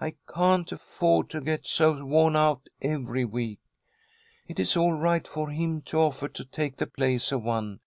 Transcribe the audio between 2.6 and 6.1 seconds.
every week. It is all right for him to